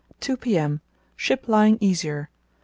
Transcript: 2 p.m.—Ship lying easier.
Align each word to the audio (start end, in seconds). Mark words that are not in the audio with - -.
2 0.21 0.35
p.m.—Ship 0.35 1.47
lying 1.47 1.77
easier. 1.79 2.31